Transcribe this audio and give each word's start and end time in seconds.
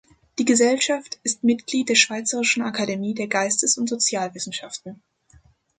Die 0.39 0.45
Gesellschaft 0.45 1.19
ist 1.21 1.43
Mitglied 1.43 1.89
der 1.89 1.93
Schweizerischen 1.93 2.63
Akademie 2.63 3.13
der 3.13 3.27
Geistes- 3.27 3.77
und 3.77 3.87
Sozialwissenschaften. 3.87 4.99